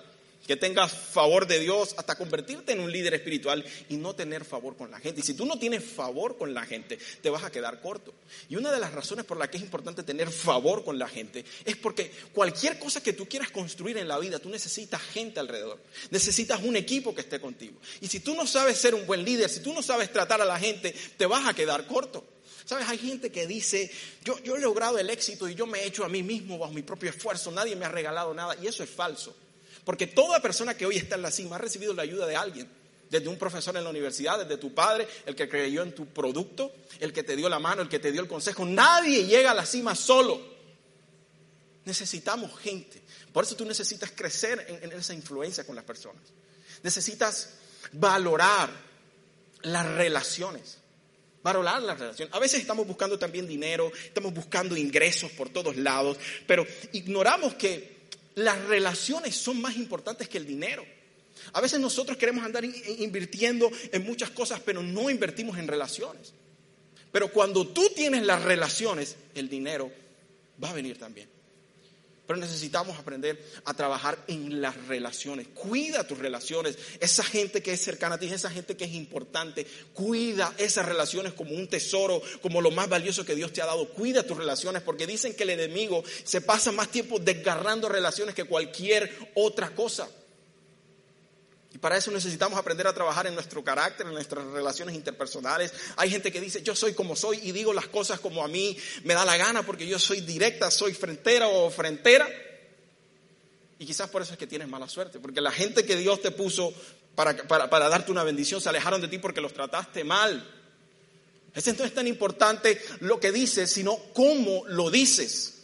[0.49, 4.75] que tengas favor de Dios hasta convertirte en un líder espiritual y no tener favor
[4.75, 5.21] con la gente.
[5.21, 8.15] Y si tú no tienes favor con la gente, te vas a quedar corto.
[8.49, 11.45] Y una de las razones por las que es importante tener favor con la gente
[11.65, 15.77] es porque cualquier cosa que tú quieras construir en la vida, tú necesitas gente alrededor.
[16.09, 17.79] Necesitas un equipo que esté contigo.
[18.01, 20.45] Y si tú no sabes ser un buen líder, si tú no sabes tratar a
[20.45, 22.25] la gente, te vas a quedar corto.
[22.65, 22.89] ¿Sabes?
[22.89, 23.91] Hay gente que dice,
[24.23, 26.73] yo, yo he logrado el éxito y yo me he hecho a mí mismo bajo
[26.73, 28.57] mi propio esfuerzo, nadie me ha regalado nada.
[28.59, 29.35] Y eso es falso.
[29.89, 32.69] Porque toda persona que hoy está en la cima ha recibido la ayuda de alguien.
[33.09, 36.71] Desde un profesor en la universidad, desde tu padre, el que creyó en tu producto,
[36.99, 38.65] el que te dio la mano, el que te dio el consejo.
[38.65, 40.39] Nadie llega a la cima solo.
[41.85, 43.01] Necesitamos gente.
[43.33, 46.21] Por eso tú necesitas crecer en, esa influencia con las personas.
[46.83, 47.55] Necesitas
[47.93, 48.69] valorar
[49.63, 50.77] las relaciones.
[51.41, 52.31] Valorar las relaciones.
[52.35, 57.98] A veces estamos buscando también dinero, estamos buscando ingresos por todos lados, pero ignoramos que
[58.35, 60.85] las relaciones son más importantes que el dinero.
[61.53, 66.33] A veces nosotros queremos andar invirtiendo en muchas cosas, pero no invertimos en relaciones.
[67.11, 69.91] Pero cuando tú tienes las relaciones, el dinero
[70.63, 71.27] va a venir también.
[72.29, 75.47] Pero necesitamos aprender a trabajar en las relaciones.
[75.47, 76.77] Cuida tus relaciones.
[76.99, 79.65] Esa gente que es cercana a ti, esa gente que es importante,
[79.95, 83.89] cuida esas relaciones como un tesoro, como lo más valioso que Dios te ha dado.
[83.89, 88.43] Cuida tus relaciones porque dicen que el enemigo se pasa más tiempo desgarrando relaciones que
[88.43, 90.07] cualquier otra cosa.
[91.81, 95.73] Para eso necesitamos aprender a trabajar en nuestro carácter, en nuestras relaciones interpersonales.
[95.95, 98.77] Hay gente que dice, yo soy como soy y digo las cosas como a mí
[99.03, 102.27] me da la gana porque yo soy directa, soy frentera o frentera.
[103.79, 106.31] Y quizás por eso es que tienes mala suerte, porque la gente que Dios te
[106.31, 106.73] puso
[107.15, 110.45] para, para, darte una bendición se alejaron de ti porque los trataste mal.
[111.53, 115.58] Es entonces tan importante lo que dices, sino cómo lo dices.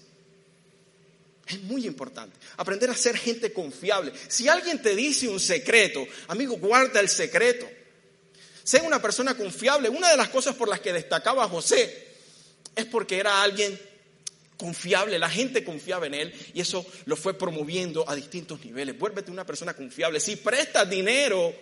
[1.48, 2.38] Es muy importante.
[2.58, 4.12] Aprender a ser gente confiable.
[4.28, 7.70] Si alguien te dice un secreto, amigo, guarda el secreto.
[8.64, 9.90] Sé una persona confiable.
[9.90, 12.08] Una de las cosas por las que destacaba José
[12.76, 13.80] es porque era alguien
[14.58, 18.98] confiable, la gente confiaba en él y eso lo fue promoviendo a distintos niveles.
[18.98, 20.20] Vuélvete una persona confiable.
[20.20, 21.54] Si prestas dinero,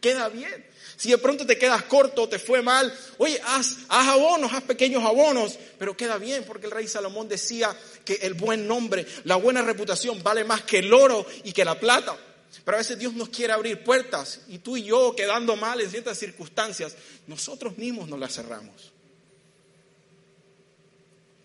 [0.00, 0.64] queda bien.
[0.96, 5.04] Si de pronto te quedas corto, te fue mal, oye, haz, haz abonos, haz pequeños
[5.04, 9.62] abonos, pero queda bien porque el rey Salomón decía que el buen nombre, la buena
[9.62, 12.16] reputación vale más que el oro y que la plata.
[12.64, 15.90] Pero a veces Dios nos quiere abrir puertas y tú y yo quedando mal en
[15.90, 18.95] ciertas circunstancias, nosotros mismos nos las cerramos.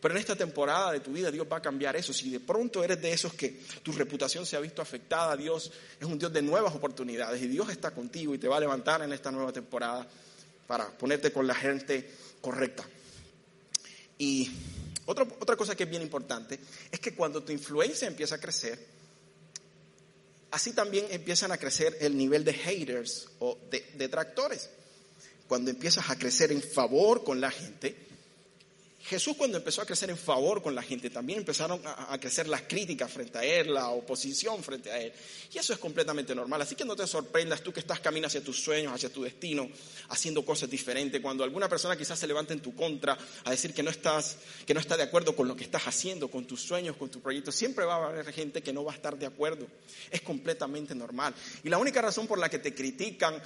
[0.02, 2.12] Pero en esta temporada de tu vida Dios va a cambiar eso.
[2.12, 6.08] Si de pronto eres de esos que tu reputación se ha visto afectada, Dios es
[6.08, 9.14] un Dios de nuevas oportunidades y Dios está contigo y te va a levantar en
[9.14, 10.08] esta nueva temporada
[10.66, 12.10] para ponerte con la gente
[12.42, 12.84] correcta.
[14.18, 14.50] Y
[15.06, 16.60] otra, otra cosa que es bien importante
[16.92, 18.84] es que cuando tu influencia empieza a crecer,
[20.50, 24.70] así también empiezan a crecer el nivel de haters o de detractores.
[25.48, 28.11] Cuando empiezas a crecer en favor con la gente,
[29.06, 32.62] Jesús cuando empezó a crecer en favor con la gente, también empezaron a, crecer las
[32.62, 35.12] críticas frente a él, la oposición frente a él.
[35.52, 36.62] Y eso es completamente normal.
[36.62, 39.70] Así que no te sorprendas tú que estás caminando hacia tus sueños, hacia tu destino,
[40.10, 41.20] haciendo cosas diferentes.
[41.20, 44.74] Cuando alguna persona quizás se levante en tu contra a decir que no estás, que
[44.74, 47.52] no está de acuerdo con lo que estás haciendo, con tus sueños, con tu proyecto,
[47.52, 49.68] siempre va a haber gente que no va a estar de acuerdo.
[50.12, 51.34] Es completamente normal.
[51.64, 53.42] Y la única razón por la que te critican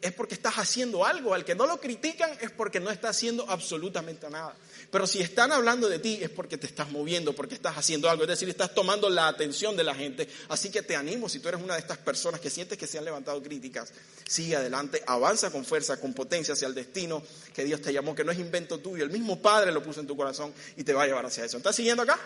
[0.00, 1.34] es porque estás haciendo algo.
[1.34, 4.54] Al que no lo critican es porque no está haciendo absolutamente nada.
[4.90, 8.22] Pero si están hablando de ti es porque te estás moviendo, porque estás haciendo algo.
[8.22, 10.26] Es decir, estás tomando la atención de la gente.
[10.48, 12.96] Así que te animo, si tú eres una de estas personas que sientes que se
[12.96, 13.92] han levantado críticas,
[14.26, 17.22] sigue adelante, avanza con fuerza, con potencia hacia el destino
[17.52, 19.04] que Dios te llamó, que no es invento tuyo.
[19.04, 21.58] El mismo Padre lo puso en tu corazón y te va a llevar hacia eso.
[21.58, 22.18] ¿Estás siguiendo acá?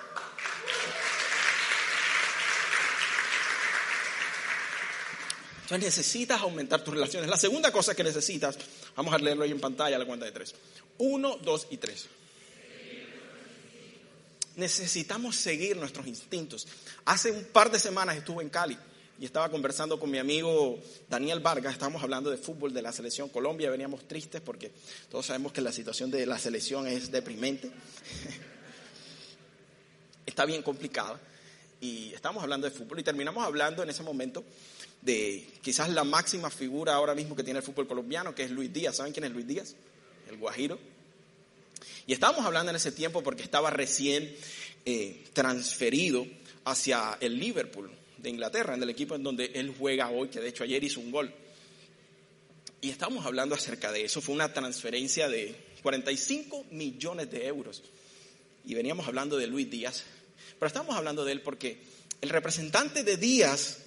[5.63, 7.29] Entonces necesitas aumentar tus relaciones.
[7.29, 8.57] La segunda cosa que necesitas,
[8.95, 10.55] vamos a leerlo ahí en pantalla la cuenta de tres.
[10.99, 12.07] Uno, dos y tres.
[14.57, 16.67] Necesitamos seguir nuestros instintos.
[17.05, 18.77] Hace un par de semanas estuve en Cali
[19.19, 23.29] y estaba conversando con mi amigo Daniel Vargas, estábamos hablando de fútbol de la selección
[23.29, 24.73] Colombia, veníamos tristes porque
[25.11, 27.71] todos sabemos que la situación de la selección es deprimente,
[30.27, 31.21] está bien complicada.
[31.81, 34.45] y estábamos hablando de fútbol y terminamos hablando en ese momento
[35.03, 38.73] de quizás la máxima figura ahora mismo que tiene el fútbol colombiano, que es Luis
[38.73, 38.97] Díaz.
[38.97, 39.75] ¿Saben quién es Luis Díaz?
[40.29, 40.79] El Guajiro.
[42.07, 44.35] Y estábamos hablando en ese tiempo porque estaba recién
[44.85, 46.27] eh, transferido
[46.65, 50.49] hacia el Liverpool de Inglaterra, en el equipo en donde él juega hoy, que de
[50.49, 51.33] hecho ayer hizo un gol.
[52.81, 54.21] Y estábamos hablando acerca de eso.
[54.21, 57.83] Fue una transferencia de 45 millones de euros.
[58.65, 60.03] Y veníamos hablando de Luis Díaz.
[60.59, 61.79] Pero estamos hablando de él porque
[62.21, 63.79] el representante de Díaz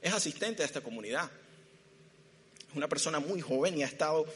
[0.00, 1.30] es asistente de esta comunidad.
[2.70, 4.26] Es una persona muy joven y ha estado,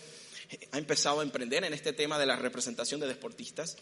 [0.73, 3.77] ha empezado a emprender en este tema de la representación de deportistas.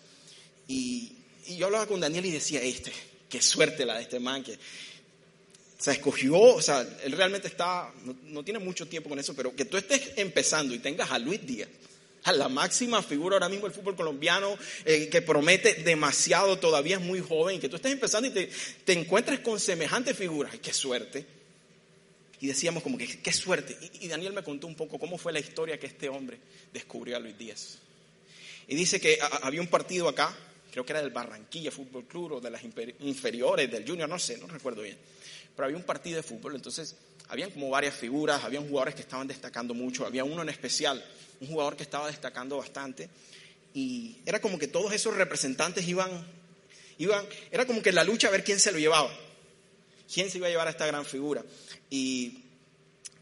[0.68, 1.12] Y,
[1.46, 2.90] yo hablaba con Daniel y decía, este,
[3.28, 4.58] qué suerte la de este man, que
[5.78, 9.66] se escogió, o sea, él realmente está, no, tiene mucho tiempo con eso, pero que
[9.66, 11.68] tú estés empezando y tengas a Luis Díaz,
[12.22, 17.02] a la máxima figura ahora mismo del fútbol colombiano, eh, que promete demasiado, todavía es
[17.02, 21.26] muy joven, y que tú estés empezando y te, encuentres con semejante figura, qué suerte
[22.44, 23.74] y decíamos como que qué suerte.
[24.02, 26.38] Y, Daniel me contó un poco cómo fue la historia que este hombre
[26.74, 27.78] descubrió a Luis Díaz.
[28.68, 30.36] Y dice que había un partido acá,
[30.70, 34.36] creo que era del Barranquilla Fútbol Club o de las inferiores, del Junior, no sé,
[34.36, 34.98] no recuerdo bien.
[35.56, 36.96] Pero había un partido de fútbol, entonces
[37.28, 41.02] habían como varias figuras, habían jugadores que estaban destacando mucho, había uno en especial,
[41.40, 43.08] un jugador que estaba destacando bastante.
[43.72, 46.10] Y era como que todos esos representantes iban,
[46.98, 49.10] iban, era como que la lucha a ver quién se lo llevaba.
[50.12, 51.42] ¿Quién se iba a llevar a esta gran figura?
[51.90, 52.44] Y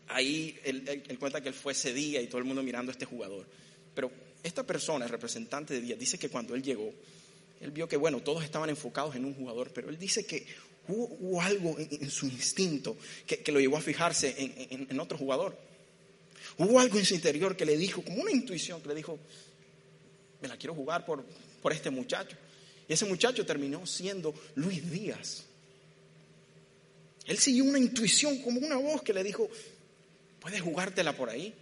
[0.09, 3.05] ahí él, cuenta que él fue ese día y todo el mundo mirando a este
[3.05, 3.47] jugador.
[3.95, 4.11] Pero
[4.43, 6.93] esta persona, el representante de Díaz, dice que cuando él llegó,
[7.61, 10.47] él vio que, bueno, todos estaban enfocados en un jugador, pero él dice que
[10.89, 12.97] hubo, algo en, su instinto
[13.27, 15.57] que, lo llevó a fijarse en, otro jugador.
[16.59, 19.19] Hubo algo en su interior que le dijo, como una intuición, que le dijo,
[20.41, 21.25] me la quiero jugar por,
[21.63, 22.37] por este muchacho.
[22.89, 25.45] Y ese muchacho terminó siendo Luis Díaz.
[27.27, 29.49] Él siguió una intuición, como una voz que le dijo,
[30.41, 31.55] puedes jugártela por ahí.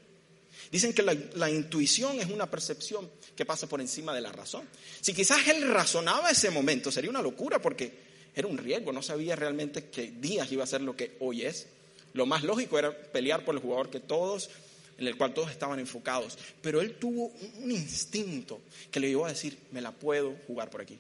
[0.70, 4.66] Dicen que la, intuición es una percepción que pasa por encima de la razón.
[5.00, 7.92] Si quizás él razonaba ese momento, sería una locura porque
[8.34, 11.66] era un riesgo, no sabía realmente que Díaz iba a ser lo que hoy es.
[12.12, 14.50] Lo más lógico era pelear por el jugador que todos,
[14.98, 16.38] en el cual todos estaban enfocados.
[16.62, 20.82] Pero él tuvo un instinto que le llevó a decir, me la puedo jugar por
[20.82, 20.98] aquí.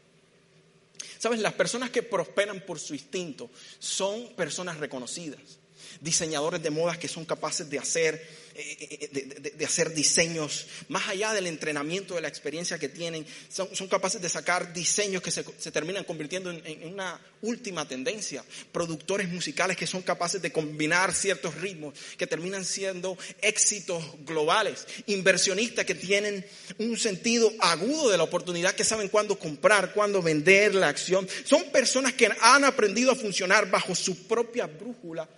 [1.20, 5.58] Sabes, las personas que prosperan por su instinto son personas reconocidas,
[6.00, 11.32] diseñadores de modas que son capaces de hacer eh, eh, de, hacer diseños, más allá
[11.32, 16.04] del entrenamiento, de la experiencia que tienen, son, capaces de sacar diseños que se, terminan
[16.04, 18.44] convirtiendo en, una última tendencia.
[18.72, 24.86] Productores musicales que son capaces de combinar ciertos ritmos, que terminan siendo éxitos globales.
[25.06, 26.44] Inversionistas que tienen
[26.78, 31.28] un sentido agudo de la oportunidad, que saben cuándo comprar, cuándo vender la acción.
[31.44, 35.28] Son personas que han aprendido a funcionar bajo su propia brújula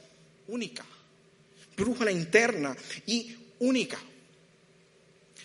[0.48, 0.85] única
[1.76, 3.98] brújula interna y única.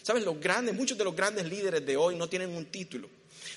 [0.03, 0.23] ¿Sabes?
[0.23, 3.09] Los grandes, muchos de los grandes líderes de hoy no tienen un título.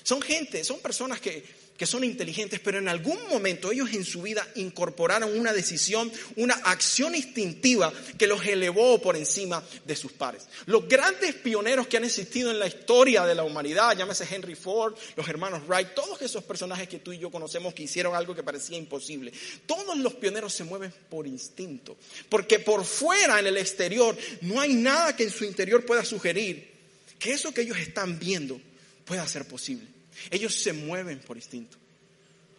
[0.03, 1.43] Son gente, son personas que
[1.81, 6.53] que son inteligentes, pero en algún momento ellos en su vida incorporaron una decisión, una
[6.53, 10.43] acción instintiva que los elevó por encima de sus pares.
[10.67, 14.93] Los grandes pioneros que han existido en la historia de la humanidad, llámese Henry Ford,
[15.15, 18.43] los hermanos Wright, todos esos personajes que tú y yo conocemos que hicieron algo que
[18.43, 19.33] parecía imposible,
[19.65, 21.97] todos los pioneros se mueven por instinto,
[22.29, 26.73] porque por fuera, en el exterior, no hay nada que en su interior pueda sugerir
[27.17, 28.61] que eso que ellos están viendo
[29.03, 30.00] pueda ser posible.
[30.29, 31.77] Ellos se mueven por instinto.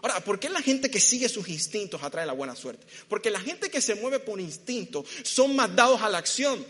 [0.02, 2.84] Ahora, ¿por qué la gente que sigue sus instintos atrae la buena suerte?
[3.08, 6.64] Porque la gente que se mueve por instinto son más dados a la acción.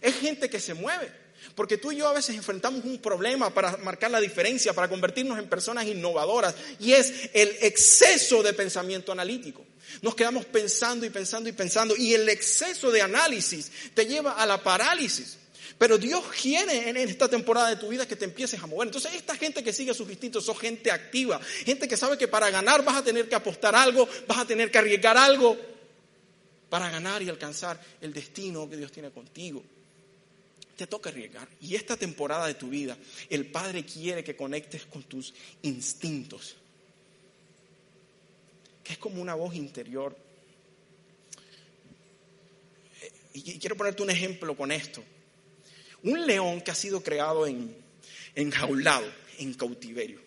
[0.00, 1.10] Es gente que se mueve.
[1.54, 5.38] Porque tú y yo a veces enfrentamos un problema para marcar la diferencia, para convertirnos
[5.38, 9.64] en personas innovadoras, y es el exceso de pensamiento analítico.
[10.02, 14.46] Nos quedamos pensando y pensando y pensando, y el exceso de análisis te lleva a
[14.46, 15.38] la parálisis.
[15.78, 18.88] Pero Dios quiere en esta temporada de tu vida que te empieces a mover.
[18.88, 22.50] Entonces, esta gente que sigue sus instintos son gente activa, gente que sabe que para
[22.50, 25.56] ganar vas a tener que apostar algo, vas a tener que arriesgar algo
[26.68, 29.62] para ganar y alcanzar el destino que Dios tiene contigo.
[30.76, 31.48] Te toca arriesgar.
[31.60, 32.96] Y esta temporada de tu vida,
[33.30, 36.56] el Padre quiere que conectes con tus instintos,
[38.82, 40.16] que es como una voz interior.
[43.32, 45.04] Y quiero ponerte un ejemplo con esto.
[46.02, 47.74] Un león que ha sido creado en,
[48.34, 49.06] enjaulado,
[49.38, 50.20] en cautiverio.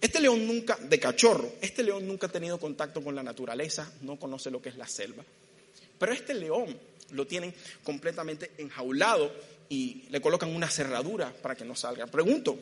[0.00, 4.18] Este león nunca, de cachorro, este león nunca ha tenido contacto con la naturaleza, no
[4.18, 5.24] conoce lo que es la selva.
[5.98, 6.76] Pero este león
[7.10, 7.54] lo tienen
[7.84, 9.32] completamente enjaulado
[9.68, 12.06] y le colocan una cerradura para que no salga.
[12.06, 12.58] Pregunto,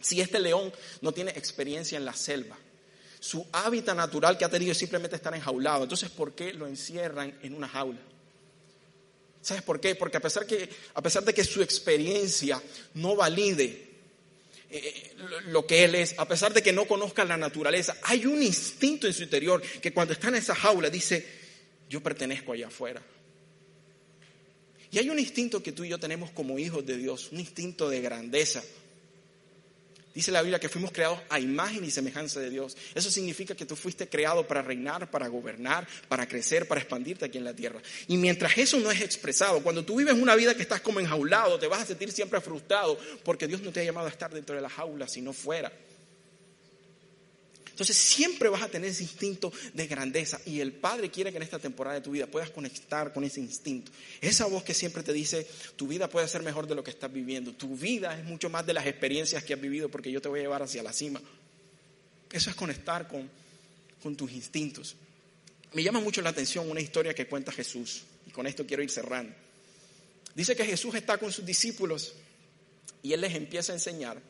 [0.00, 2.56] si este león no tiene experiencia en la selva,
[3.20, 5.84] su hábitat natural que ha tenido es simplemente estar enjaulado.
[5.84, 7.98] Entonces, ¿por qué lo encierran en una jaula?
[9.48, 9.94] ¿Sabes por qué?
[9.94, 13.82] Porque a pesar, que, a pesar de que su experiencia no valide
[14.68, 15.14] eh,
[15.46, 19.06] lo que él es, a pesar de que no conozca la naturaleza, hay un instinto
[19.06, 21.26] en su interior que cuando está en esa jaula dice,
[21.88, 23.02] yo pertenezco allá afuera.
[24.90, 27.88] Y hay un instinto que tú y yo tenemos como hijos de Dios, un instinto
[27.88, 28.62] de grandeza,
[30.18, 32.76] Dice la Biblia que fuimos creados a imagen y semejanza de Dios.
[32.92, 37.38] Eso significa que tú fuiste creado para reinar, para gobernar, para crecer, para expandirte aquí
[37.38, 37.80] en la tierra.
[38.08, 41.56] Y mientras eso no es expresado, cuando tú vives una vida que estás como enjaulado,
[41.60, 44.56] te vas a sentir siempre frustrado porque Dios no te ha llamado a estar dentro
[44.56, 45.70] de la jaula, sino fuera.
[47.78, 51.44] Entonces siempre vas a tener ese instinto de grandeza y el Padre quiere que en
[51.44, 53.92] esta temporada de tu vida puedas conectar con ese instinto.
[54.20, 57.12] Esa voz que siempre te dice, tu vida puede ser mejor de lo que estás
[57.12, 57.52] viviendo.
[57.52, 60.40] Tu vida es mucho más de las experiencias que has vivido porque yo te voy
[60.40, 61.22] a llevar hacia la cima.
[62.32, 63.30] Eso es conectar con,
[64.02, 64.96] con tus instintos.
[65.72, 68.90] Me llama mucho la atención una historia que cuenta Jesús y con esto quiero ir
[68.90, 69.32] cerrando.
[70.34, 72.14] Dice que Jesús está con sus discípulos
[73.04, 74.20] y él les empieza a enseñar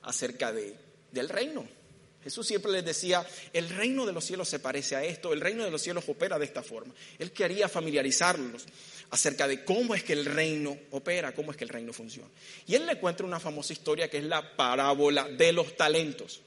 [0.00, 0.74] acerca de,
[1.12, 1.76] del reino
[2.22, 5.64] Jesús siempre les decía, el reino de los cielos se parece a esto, el reino
[5.64, 6.92] de los cielos opera de esta forma.
[7.18, 8.64] Él quería familiarizarlos
[9.10, 12.28] acerca de cómo es que el reino opera, cómo es que el reino funciona.
[12.66, 16.40] Y él le cuenta una famosa historia que es la parábola de los talentos.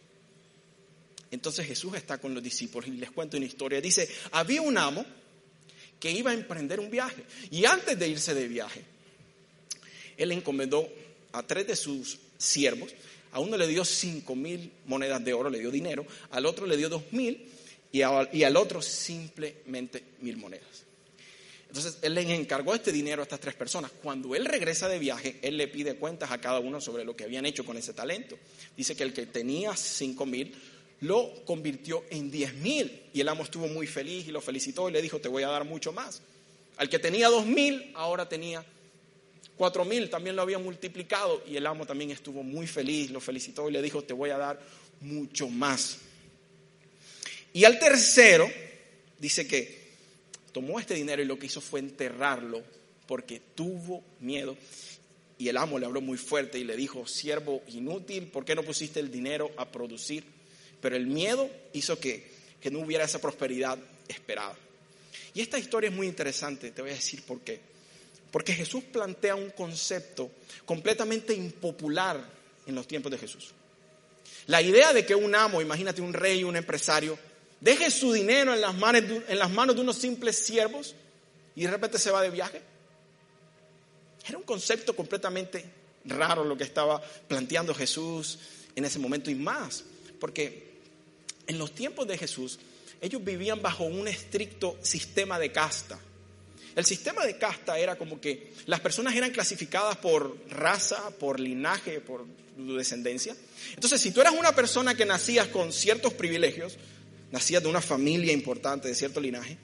[1.31, 3.79] Entonces Jesús está con los discípulos y les cuenta una historia.
[3.79, 5.05] Dice, había un amo
[5.99, 8.84] que iba a emprender un viaje y antes de irse de viaje,
[10.17, 10.88] él encomendó
[11.31, 12.91] a tres de sus siervos
[13.32, 16.78] a uno le dio cinco mil monedas de oro, le dio dinero, al otro le
[16.78, 17.48] dio dos mil
[17.91, 20.86] y, al otro simplemente mil monedas.
[21.67, 23.91] Entonces él le encargó este dinero a estas tres personas.
[24.04, 27.24] Cuando él regresa de viaje, él le pide cuentas a cada uno sobre lo que
[27.24, 28.38] habían hecho con ese talento.
[28.76, 30.54] Dice que el que tenía cinco mil
[31.00, 34.91] lo convirtió en diez mil y el amo estuvo muy feliz y lo felicitó y
[34.91, 36.22] le dijo, te voy a dar mucho más.
[36.78, 38.65] Al que tenía dos mil, ahora tenía
[39.62, 43.69] cuatro mil también lo había multiplicado y el amo también estuvo muy feliz, lo felicitó
[43.69, 44.60] y le dijo, te voy a dar
[45.02, 46.00] mucho más.
[47.54, 48.52] Y al tercero,
[49.19, 49.91] dice que
[50.52, 52.63] tomó este dinero y lo que hizo fue enterrarlo
[53.06, 54.58] porque tuvo miedo.
[55.38, 58.63] Y el amo le habló muy fuerte y le dijo, siervo inútil, ¿por qué no
[58.63, 60.24] pusiste el dinero a producir?
[60.82, 64.58] Pero el miedo hizo que, que no hubiera esa prosperidad esperada.
[65.36, 67.70] Y esta historia es muy interesante, te voy a decir por qué.
[68.32, 70.32] Porque Jesús plantea un concepto
[70.65, 72.20] completamente impopular
[72.65, 73.52] en los tiempos de Jesús.
[74.48, 77.17] La idea de que un amo, imagínate un rey, un empresario,
[77.60, 80.96] deje su dinero en las manos de, en las manos de unos simples siervos
[81.56, 82.62] y de repente se va de viaje.
[84.28, 85.63] Era un concepto completamente
[86.06, 88.39] raro lo que estaba planteando Jesús
[88.76, 89.84] en ese momento y más,
[90.20, 90.72] porque
[91.48, 92.60] en los tiempos de Jesús
[93.02, 96.00] ellos vivían bajo un estricto sistema de casta.
[96.75, 101.99] El sistema de casta era como que las personas eran clasificadas por raza, por linaje,
[101.99, 102.25] por
[102.57, 103.36] descendencia.
[103.73, 106.77] Entonces, si tú eras una persona que nacías con ciertos privilegios,
[107.31, 109.57] nacías de una familia importante, de cierto linaje,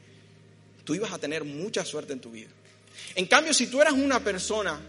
[0.84, 2.50] tú ibas a tener mucha suerte en tu vida.
[3.16, 4.80] En cambio, si tú eras una persona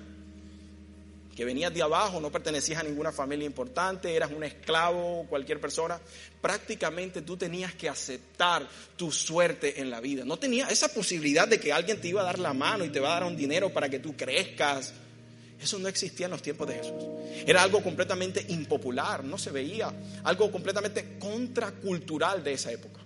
[1.39, 6.01] que venías de abajo, no pertenecías a ninguna familia importante, eras un esclavo, cualquier persona,
[6.41, 10.25] prácticamente tú tenías que aceptar tu suerte en la vida.
[10.25, 12.99] No tenía esa posibilidad de que alguien te iba a dar la mano y te
[12.99, 14.93] va a dar un dinero para que tú crezcas.
[15.63, 17.05] Eso no existía en los tiempos de Jesús.
[17.47, 19.93] Era algo completamente impopular, no se veía,
[20.25, 22.99] algo completamente contracultural de esa época.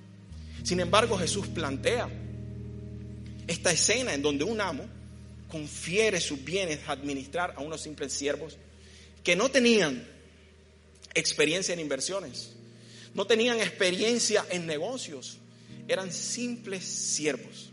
[0.62, 2.09] Sin embargo, Jesús plantea
[3.47, 5.02] esta escena en donde un amo
[5.53, 8.57] confiere sus bienes a administrar a unos simples siervos
[9.23, 10.03] que no tenían
[11.12, 12.53] experiencia en inversiones,
[13.12, 15.37] no tenían experiencia en negocios,
[15.88, 17.69] eran simples siervos.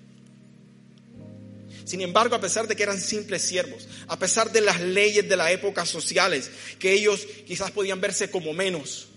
[1.85, 5.37] Sin embargo, a pesar de que eran simples siervos, a pesar de las leyes de
[5.37, 9.07] la época sociales, que ellos quizás podían verse como menos,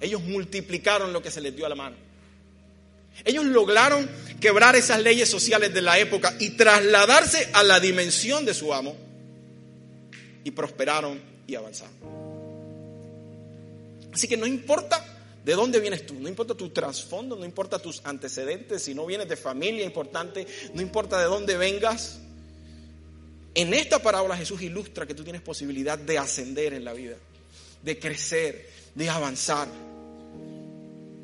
[0.00, 1.96] ellos multiplicaron lo que se les dio a la mano.
[3.22, 4.08] Ellos lograron
[4.40, 8.96] quebrar esas leyes sociales de la época y trasladarse a la dimensión de su amo
[10.42, 11.94] y prosperaron y avanzaron.
[14.12, 15.04] Así que no importa
[15.44, 19.28] de dónde vienes tú, no importa tu trasfondo, no importa tus antecedentes, si no vienes
[19.28, 22.18] de familia importante, no importa de dónde vengas.
[23.54, 27.16] En esta parábola Jesús ilustra que tú tienes posibilidad de ascender en la vida,
[27.82, 29.68] de crecer, de avanzar.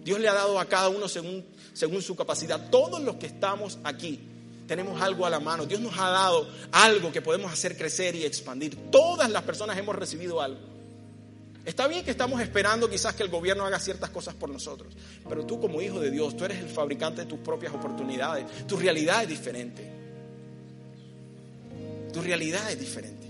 [0.03, 1.45] Dios le ha dado a cada uno según
[1.77, 2.71] según su capacidad.
[2.71, 4.19] Todos los que estamos aquí
[4.67, 5.67] tenemos algo a la mano.
[5.67, 8.91] Dios nos ha dado algo que podemos hacer crecer y expandir.
[8.91, 10.59] Todas las personas hemos recibido algo.
[11.67, 14.95] Está bien que estamos esperando quizás que el gobierno haga ciertas cosas por nosotros,
[15.29, 18.47] pero tú como hijo de Dios, tú eres el fabricante de tus propias oportunidades.
[18.67, 19.93] Tu realidad es diferente.
[22.13, 23.27] Tu realidad es diferente.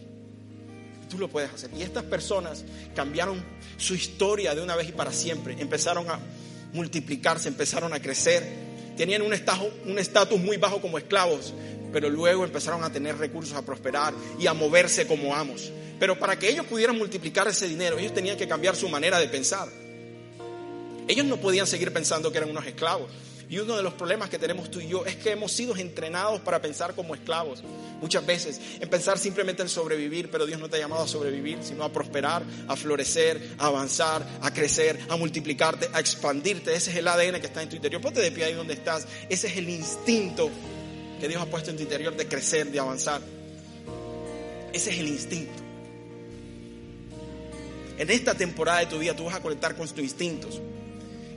[1.11, 1.70] Tú lo puedes hacer.
[1.76, 3.42] Y estas personas cambiaron
[3.76, 5.57] su historia de una vez y para siempre.
[5.59, 6.20] Empezaron a
[6.77, 8.45] multiplicarse, empezaron a crecer.
[8.97, 9.33] Tenían un
[9.99, 11.53] estatus muy bajo como esclavos,
[11.93, 15.72] pero luego empezaron a tener recursos, a prosperar y a moverse como amos.
[15.99, 19.29] Pero para que ellos pudieran multiplicar ese dinero, ellos tenían que cambiar su manera de
[19.29, 19.68] pensar.
[21.09, 23.11] Ellos no podían seguir pensando que eran unos esclavos.
[23.49, 26.40] Y uno de los problemas que tenemos tú y yo es que hemos sido entrenados
[26.40, 27.62] para pensar como esclavos.
[28.01, 31.59] Muchas veces, en pensar simplemente en sobrevivir, pero Dios no te ha llamado a sobrevivir,
[31.62, 36.74] sino a prosperar, a florecer, a avanzar, a crecer, a multiplicarte, a expandirte.
[36.74, 38.03] Ese es el ADN que está en tu interior.
[38.03, 39.07] Ponte de pie ahí donde estás.
[39.28, 40.51] Ese es el instinto
[41.20, 43.20] que Dios ha puesto en tu interior de crecer, de avanzar.
[44.72, 45.62] Ese es el instinto.
[47.99, 50.61] En esta temporada de tu vida tú vas a conectar con tus instintos,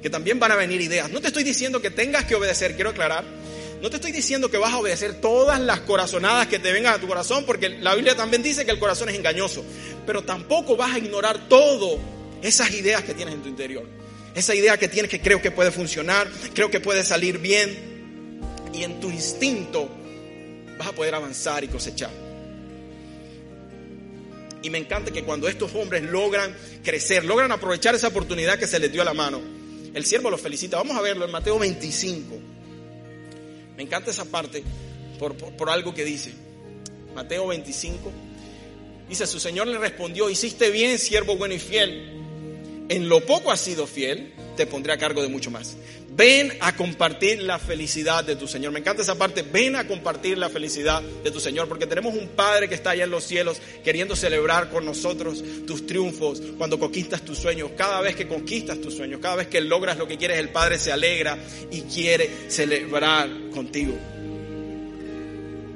[0.02, 1.10] que también van a venir ideas.
[1.12, 3.24] No te estoy diciendo que tengas que obedecer, quiero aclarar.
[3.82, 7.00] No te estoy diciendo que vas a obedecer todas las corazonadas que te vengan a
[7.00, 9.64] tu corazón, porque la Biblia también dice que el corazón es engañoso.
[10.06, 11.98] Pero tampoco vas a ignorar todo
[12.42, 13.86] esas ideas que tienes en tu interior.
[14.36, 17.90] Esa idea que tienes que creo que puede funcionar, creo que puede salir bien.
[18.74, 19.90] Y en tu instinto
[20.78, 22.12] vas a poder avanzar y cosechar.
[24.62, 28.80] Y me encanta que cuando estos hombres logran crecer, logran aprovechar esa oportunidad que se
[28.80, 29.42] les dio a la mano,
[29.94, 30.78] el siervo los felicita.
[30.78, 32.36] Vamos a verlo en Mateo 25.
[33.76, 34.64] Me encanta esa parte
[35.18, 36.34] por, por algo que dice.
[37.16, 38.12] Mateo 25.
[39.10, 42.20] Dice, su Señor le respondió, hiciste bien, siervo bueno y fiel.
[42.90, 45.78] En lo poco has sido fiel, te pondré a cargo de mucho más.
[46.20, 48.74] Ven a compartir la felicidad de tu Señor.
[48.74, 49.42] Me encanta esa parte.
[49.42, 51.70] Ven a compartir la felicidad de tu Señor.
[51.70, 55.88] Porque tenemos un Padre que está allá en los cielos queriendo celebrar con nosotros tus
[55.88, 57.72] triunfos cuando conquistas tus sueños.
[57.78, 60.78] Cada vez que conquistas tus sueños, cada vez que logras lo que quieres, el Padre
[60.78, 61.38] se alegra
[61.72, 63.98] y quiere celebrar contigo.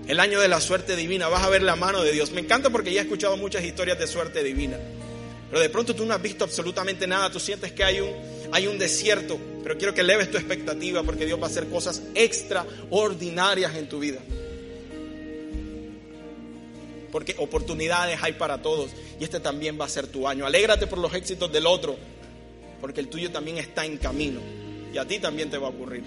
[0.09, 1.29] El año de la suerte divina.
[1.29, 2.33] Vas a ver la mano de Dios.
[2.33, 4.77] Me encanta porque ya he escuchado muchas historias de suerte divina.
[5.49, 7.31] Pero de pronto tú no has visto absolutamente nada.
[7.31, 11.25] Tú sientes que hay un, hay un desierto pero quiero que eleves tu expectativa porque
[11.25, 14.19] Dios va a hacer cosas extraordinarias en tu vida.
[17.11, 20.45] Porque oportunidades hay para todos y este también va a ser tu año.
[20.45, 21.95] Alégrate por los éxitos del otro,
[22.81, 24.41] porque el tuyo también está en camino
[24.93, 26.03] y a ti también te va a ocurrir.